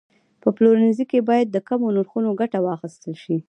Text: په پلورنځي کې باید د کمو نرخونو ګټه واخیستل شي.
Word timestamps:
په 0.41 0.49
پلورنځي 0.55 1.05
کې 1.11 1.19
باید 1.29 1.47
د 1.51 1.57
کمو 1.67 1.87
نرخونو 1.95 2.29
ګټه 2.39 2.59
واخیستل 2.61 3.13
شي. 3.23 3.35